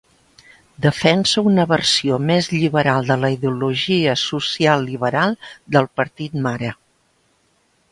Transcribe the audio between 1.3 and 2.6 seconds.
una versió més